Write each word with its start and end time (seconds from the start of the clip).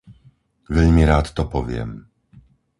Veľmi 0.75 1.03
rád 1.11 1.27
to 1.37 1.43
poviem. 1.55 1.91